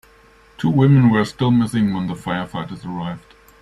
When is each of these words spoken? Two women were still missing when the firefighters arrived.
Two 0.57 0.71
women 0.71 1.11
were 1.11 1.23
still 1.23 1.51
missing 1.51 1.93
when 1.93 2.07
the 2.07 2.15
firefighters 2.15 2.83
arrived. 2.87 3.35